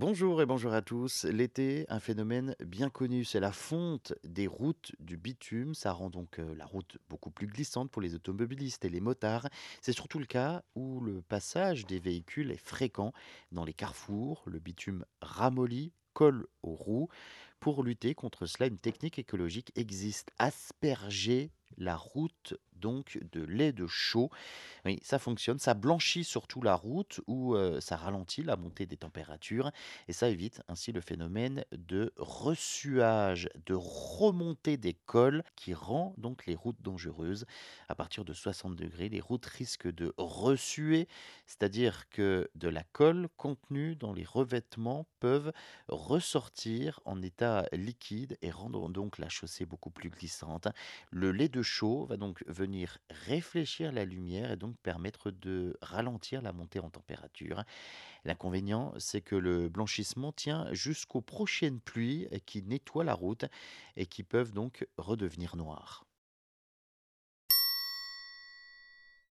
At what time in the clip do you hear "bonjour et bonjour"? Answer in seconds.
0.00-0.72